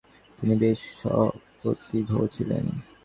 [0.39, 2.65] তিনি বেশ সপ্রতিভ ছিলেন।